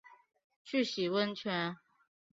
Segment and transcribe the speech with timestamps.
[0.63, 1.77] 去洗温泉